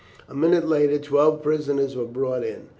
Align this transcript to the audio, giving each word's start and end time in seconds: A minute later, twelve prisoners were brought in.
A 0.27 0.33
minute 0.33 0.67
later, 0.67 0.97
twelve 0.97 1.43
prisoners 1.43 1.95
were 1.95 2.05
brought 2.07 2.43
in. 2.43 2.69